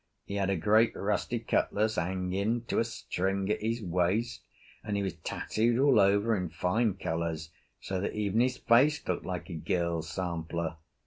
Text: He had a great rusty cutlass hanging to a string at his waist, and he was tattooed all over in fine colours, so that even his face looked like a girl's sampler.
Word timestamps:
He 0.25 0.33
had 0.37 0.49
a 0.49 0.55
great 0.55 0.93
rusty 0.95 1.37
cutlass 1.37 1.93
hanging 1.93 2.63
to 2.63 2.79
a 2.79 2.83
string 2.83 3.51
at 3.51 3.61
his 3.61 3.83
waist, 3.83 4.41
and 4.83 4.97
he 4.97 5.03
was 5.03 5.13
tattooed 5.17 5.77
all 5.77 5.99
over 5.99 6.35
in 6.35 6.49
fine 6.49 6.95
colours, 6.95 7.51
so 7.79 8.01
that 8.01 8.15
even 8.15 8.39
his 8.39 8.57
face 8.57 9.07
looked 9.07 9.27
like 9.27 9.47
a 9.51 9.53
girl's 9.53 10.09
sampler. 10.09 10.77